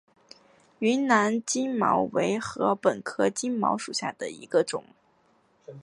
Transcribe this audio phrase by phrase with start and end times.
[0.79, 4.83] 云南金茅为禾本科金茅属下的一个种。